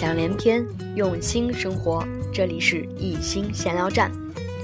[0.00, 2.02] 想连篇，用心生活。
[2.32, 4.10] 这里是一心闲聊站，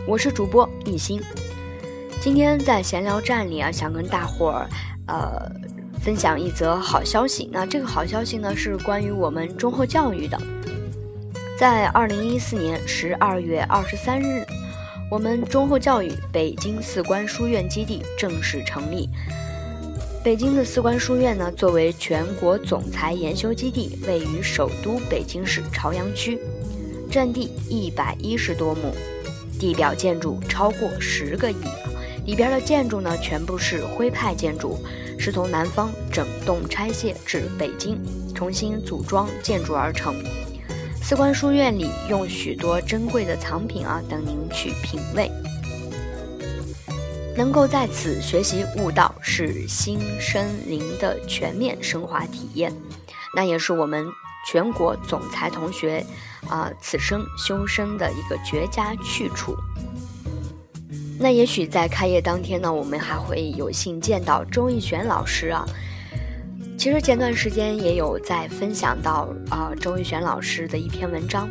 [0.09, 1.20] 我是主播一心。
[2.23, 4.69] 今天在闲聊站里啊，想跟大伙儿
[5.09, 5.46] 呃
[6.01, 7.51] 分享一则好消息。
[7.52, 10.41] 那这个好消息呢，是关于我们忠厚教育的。
[11.59, 14.43] 在二零一四年十二月二十三日，
[15.10, 19.07] 我们忠厚教育北京四关书院基地正式成立。
[20.27, 26.37] 北京的四关书院呢，作为全国总裁研修基地，位于首都北京市朝阳区，
[27.09, 28.93] 占地一百一十多亩，
[29.57, 31.62] 地表建筑超过十个亿，
[32.25, 34.77] 里边的建筑呢，全部是徽派建筑，
[35.16, 37.96] 是从南方整栋拆卸至北京，
[38.35, 40.13] 重新组装建筑而成。
[41.01, 45.30] 四关书院里用许多珍贵的藏品啊，等您去品味。
[47.37, 52.73] 能够在此学习悟道，是心身灵的全面升华体验，
[53.34, 54.06] 那也是我们
[54.48, 56.04] 全国总裁同学
[56.48, 59.54] 啊此生修身的一个绝佳去处。
[61.18, 65.66] 那也许在开业当天呢，我们还会有幸见到周逸璇老师啊。
[66.78, 71.48] 其实前段时间也有在分享到啊周逸璇老师的一篇文章。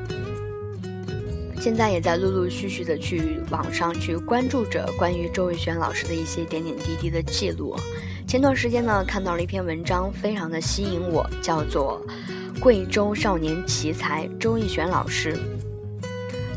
[1.66, 7.76] 现在也在陆陆续续的去网上去关注着关于周逸轩老师的一些点点滴滴的记录。
[8.28, 12.00] 前段时间呢，看到了一篇文章，非常的吸引我，叫做
[12.60, 15.34] 《贵州少年奇才周逸璇老师》。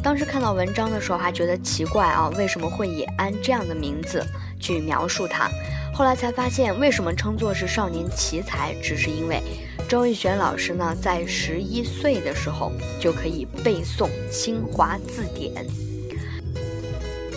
[0.03, 4.23] 当时看到文章的时候，还觉得奇怪啊，为什么会也按这样的名字
[4.61, 5.49] 去描述他？
[5.95, 9.43] 后来才发现，为什么称作是少年奇才，只是因为。
[9.89, 15.65] 周逸璇老师呢，在十一岁的时候就可以背诵《新华字典》。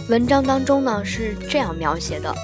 [0.09, 2.35] 文章当中呢是这样描写的：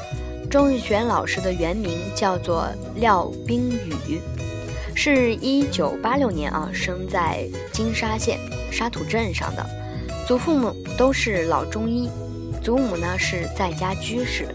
[0.50, 4.22] 周逸璇老师的原名叫做廖冰雨，
[4.96, 8.40] 是一九八六年啊生在金沙县
[8.72, 9.66] 沙土镇上的，
[10.26, 12.10] 祖父母都是老中医，
[12.64, 14.48] 祖母呢是在家居士，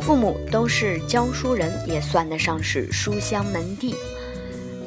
[0.00, 3.94] 父母都是教书人，也算得上是书香门第。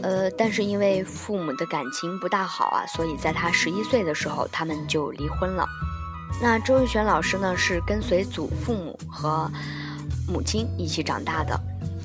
[0.06, 5.68] 呃，但是因为父母的感情不大好啊，所以在他十一岁的时候，他们就离婚了。
[6.40, 9.52] 那周玉璇老师呢，是跟随祖父母和
[10.28, 11.60] 母亲一起长大的，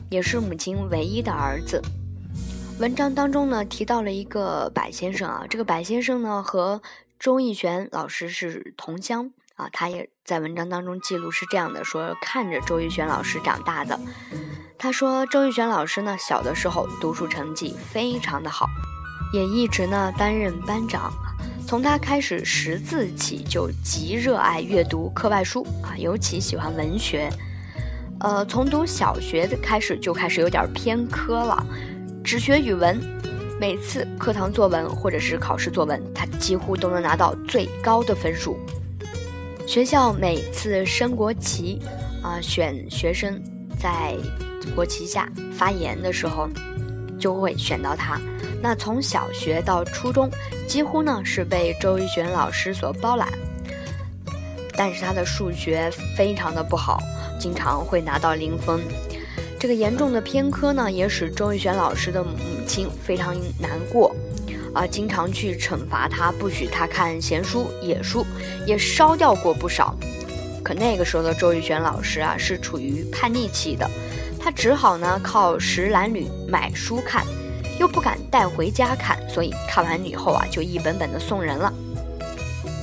[0.08, 1.82] 也是母亲唯一的儿子。
[2.78, 6.80] 文章当中呢，提到了一个白先生啊，这个白先生呢和
[7.18, 14.00] 周逸璇老师是同乡啊，他也在文章当中记录是这样的，说看着周逸璇老师长大的。
[14.82, 18.66] 他说：“周玉璇老师呢，小的时候读书成绩非常的好，
[19.30, 21.12] 也一直呢担任班长。
[21.68, 27.30] 从他开始识字起，就极热爱阅读课外书啊，尤其喜欢文学。
[28.20, 31.62] 呃，从读小学的开始就开始有点偏科了，
[32.24, 32.98] 只学语文。
[33.60, 38.58] 每次课堂作文或者是考试作文，他几乎都能拿到最高的分数。
[39.66, 41.82] 学校每次升国旗
[42.22, 43.38] 啊，选学生
[43.78, 44.16] 在。”
[44.74, 46.48] 国旗下发言的时候，
[47.18, 48.20] 就会选到他。
[48.62, 50.30] 那从小学到初中，
[50.66, 53.28] 几乎呢是被周逸璇老师所包揽。
[54.76, 56.98] 但是他的数学非常的不好，
[57.38, 58.80] 经常会拿到零分。
[59.58, 62.34] 这个严重的偏科呢，也使周逸璇老师的母
[62.66, 64.16] 亲非常难过，
[64.72, 68.24] 啊，经常去惩罚他，不许他看闲书、野书，
[68.66, 69.94] 也烧掉过不少。
[70.62, 73.86] 可那个时候的周逸璇老师啊，是处于叛逆期的。
[74.42, 77.24] 他只好呢靠拾蓝缕买书看，
[77.78, 81.72] 又不敢带回家看，所以看完以后啊就一本本的送人了。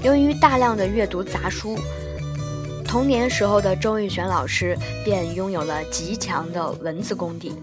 [0.03, 1.75] 由于大量的阅读杂书，
[2.85, 7.59] 童年时候的周玉璇老师便拥有了极强的文字功底。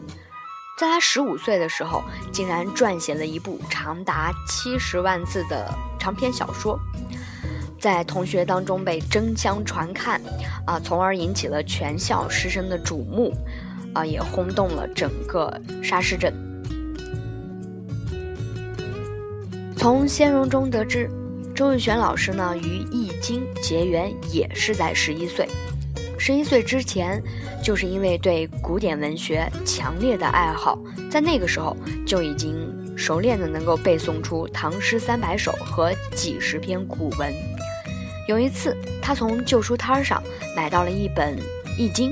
[0.76, 2.02] 在他十五岁的时候，
[2.32, 6.76] 竟然撰写了一部长达七十万字的长篇小说，
[7.80, 10.20] 在同学当中被争相传看，
[10.66, 13.32] 啊，从而引起了全校师生的瞩目。
[13.94, 15.50] 啊，也轰动了整个
[15.82, 16.34] 沙市镇。
[19.76, 21.08] 从仙荣中得知，
[21.54, 22.60] 周玉璇老师呢与
[22.90, 25.48] 《易经》结缘也是在十一岁。
[26.18, 27.22] 十一岁之前，
[27.62, 30.78] 就是因为对古典文学强烈的爱好，
[31.10, 31.76] 在那个时候
[32.06, 37.32] 就已经熟练的能够背诵出唐诗三百首和几十篇古文。
[38.26, 40.22] 有一次，他从旧书摊上
[40.56, 41.36] 买到了一本
[41.78, 42.10] 《易经》。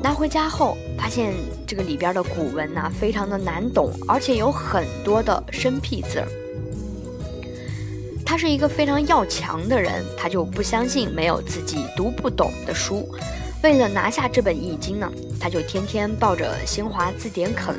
[0.00, 1.34] 拿回家后，发现
[1.66, 6.28] 这个里边的古文呐，非常的难懂，而且有很多的生僻字儿。
[8.24, 13.08] 他是一个非常要强的人，他就不相信没有自己读不懂的书。
[13.62, 15.10] 为了拿下这本《易经》呢，
[15.40, 17.74] 他就天天抱着《新华字典》啃，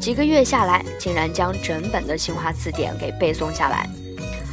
[0.00, 3.88] 几个月下来，竟然将整本的《新华字典》给背诵下来。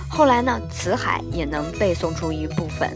[0.07, 2.95] 后来呢，辞海也能背诵出一部分。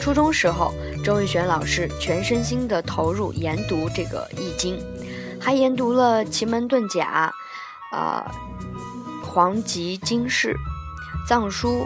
[0.00, 0.72] 初中时候，
[1.04, 4.78] 周玉璇老师全身心地投入研读这个《易经》，
[5.38, 7.30] 还研读了奇门遁甲、
[7.92, 8.34] 啊
[9.22, 10.56] 黄极经世、
[11.28, 11.84] 藏书、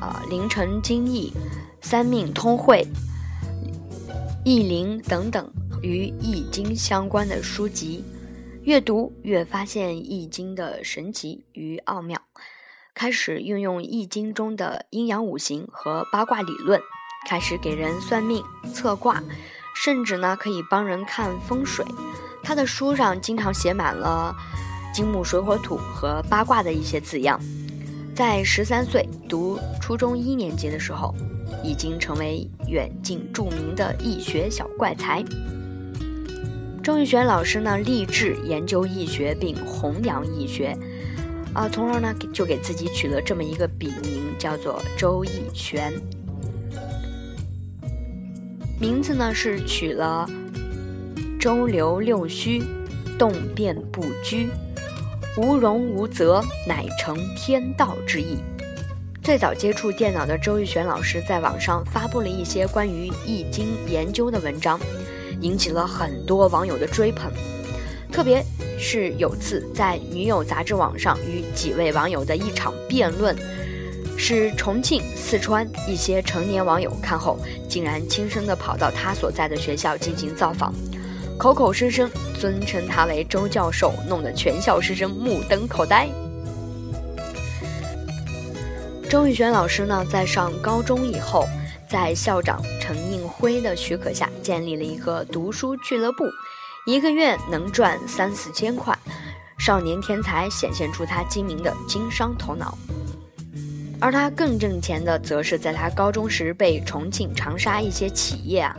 [0.00, 1.30] 啊凌晨经义、
[1.82, 2.82] 三命通会、
[4.42, 5.52] 易灵等等
[5.82, 8.02] 与《易经》相关的书籍。
[8.62, 12.18] 越读越发现《易经》的神奇与奥妙，
[12.94, 16.80] 开始运用《易经》中的阴阳五行和八卦理论，
[17.26, 18.40] 开始给人算命
[18.72, 19.20] 测卦，
[19.74, 21.84] 甚至呢可以帮人看风水。
[22.40, 24.32] 他的书上经常写满了
[24.94, 27.40] 金木水火土和八卦的一些字样。
[28.14, 31.12] 在十三岁读初中一年级的时候，
[31.64, 35.24] 已经成为远近著名的易学小怪才。
[36.82, 40.78] 周玉璇老师呢，立志研究易学并弘扬易学，
[41.52, 45.92] 啊，从而呢就给自己取了这么一个笔名，叫做周易璇。
[48.78, 50.28] 名字呢是取了
[51.40, 52.62] 周流六虚，
[53.18, 54.48] 动变不居，
[55.38, 58.36] 无容无则，乃成天道之意。
[59.22, 64.78] 最早接触电脑的周玉璇老师，在网上发布了一些关于易经研究的文章。
[65.40, 67.30] 引起了很多网友的追捧，
[68.10, 68.42] 特别
[68.78, 73.36] 是有次在女友杂志网上与几位网友的一场辩论，
[74.16, 80.74] 是重庆、四川一些成年网友看后，竟然轻声地跑到他所在的学校进行造访，
[81.38, 82.10] 口口声声
[82.40, 86.08] 尊称他为周教授，弄得全校师生目瞪口呆。
[89.08, 91.46] 周玉璇老师呢，在上高中以后。
[91.88, 96.24] 在校长陈应辉的许可下，建立了一个读书俱乐部，
[96.84, 98.92] 一个月能赚三四千块。
[99.56, 102.76] 少年天才显现出他精明的经商头脑，
[104.00, 108.76] 而他更挣钱的，则是在他高中时被重庆、长沙一些企业啊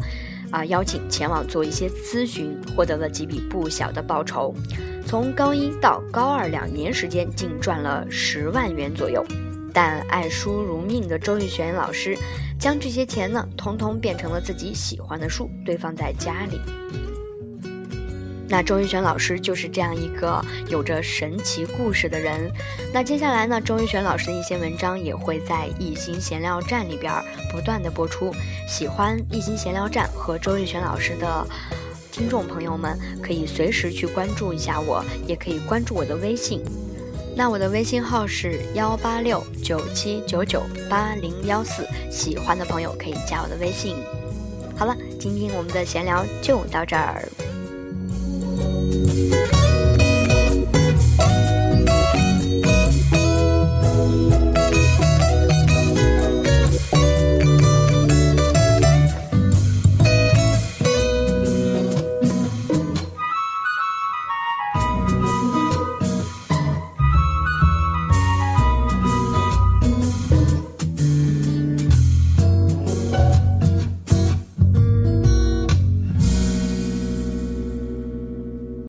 [0.52, 4.54] 啊邀请前往做一些咨询，获得了几笔不小的报酬。
[5.06, 9.26] 从高一到高二两年时间，竟赚了十万元左右。
[9.74, 12.18] 但爱书如命的周玉璇老师，
[12.60, 16.60] 将这些钱呢，通通变成了自己喜欢的书，堆放在家里。
[18.50, 22.50] 那周玉璇老师就是这样一个有着神奇故事的人。
[22.94, 27.14] 那接下来呢，周玉璇老师的一些文章也会在《艺心闲聊站》里边
[27.52, 28.34] 不断的播出。
[28.68, 31.46] 喜欢《艺心闲聊站》和周玉璇老师的
[32.12, 36.64] 听众朋友们，可以随时去关注一下我，也可以关注我的微信。
[37.36, 43.98] 那我的微信号是幺八六九七九九八零幺四，喜欢的朋友可以加我的微信。
[44.76, 47.22] 好了，今天我们的闲聊就到这儿。
[48.88, 49.67] Música